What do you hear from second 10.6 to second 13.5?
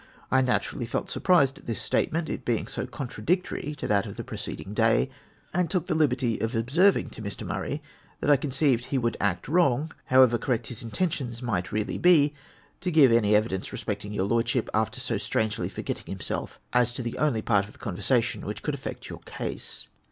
his in tentions might really be, to give any